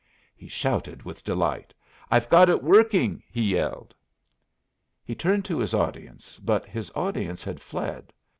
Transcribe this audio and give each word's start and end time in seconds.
He 0.35 0.47
shouted 0.47 1.03
with 1.03 1.23
delight. 1.23 1.75
"I've 2.09 2.27
got 2.27 2.49
it 2.49 2.63
working," 2.63 3.21
he 3.31 3.51
yelled. 3.53 3.93
He 5.05 5.13
turned 5.13 5.45
to 5.45 5.59
his 5.59 5.75
audience, 5.75 6.39
but 6.39 6.65
his 6.65 6.91
audience 6.95 7.43
had 7.43 7.61
fled. 7.61 8.11